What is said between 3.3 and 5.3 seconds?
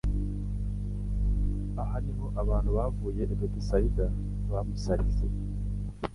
i Betsaida bamusarize.